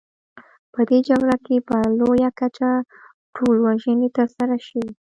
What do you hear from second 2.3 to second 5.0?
کچه ټولوژنې ترسره شوې.